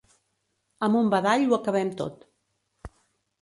Amb 0.87 0.97
un 1.01 1.11
badall 1.15 1.45
ho 1.51 1.53
acabem 1.59 1.93
tot. 2.01 2.27